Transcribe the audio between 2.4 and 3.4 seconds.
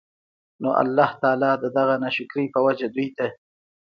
په وجه دوی ته